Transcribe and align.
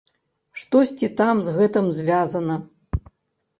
Штосьці 0.61 1.09
там 1.19 1.43
з 1.49 1.53
гэтым 1.59 1.93
звязана. 2.01 2.59